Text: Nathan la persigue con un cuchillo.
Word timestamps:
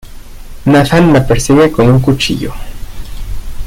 Nathan 0.65 1.13
la 1.13 1.21
persigue 1.27 1.71
con 1.71 1.87
un 1.87 1.99
cuchillo. 1.99 2.55